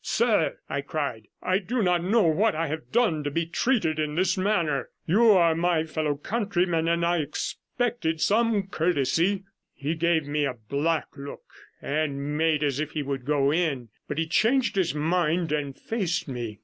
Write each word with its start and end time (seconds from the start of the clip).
'Sir,' 0.03 0.57
I 0.67 0.81
cried, 0.81 1.27
'I 1.43 1.59
do 1.59 1.83
not 1.83 2.03
know 2.03 2.23
what 2.23 2.55
I 2.55 2.65
have 2.65 2.91
done 2.91 3.23
to 3.23 3.29
be 3.29 3.45
treated 3.45 3.99
in 3.99 4.15
this 4.15 4.35
manner. 4.35 4.89
You 5.05 5.29
are 5.33 5.53
my 5.53 5.83
fellow 5.83 6.15
countryman 6.15 6.87
and 6.87 7.05
I 7.05 7.19
expected 7.19 8.19
some 8.19 8.65
courtesy.' 8.65 9.43
26 9.43 9.47
He 9.75 9.93
gave 9.93 10.25
me 10.25 10.43
a 10.45 10.55
black 10.55 11.09
look 11.15 11.43
and 11.83 12.35
made 12.35 12.63
as 12.63 12.79
if 12.79 12.93
he 12.93 13.03
would 13.03 13.25
go 13.25 13.51
in, 13.53 13.89
but 14.07 14.17
he 14.17 14.25
changed 14.25 14.75
his 14.75 14.95
mind 14.95 15.51
and 15.51 15.77
faced 15.77 16.27
me. 16.27 16.57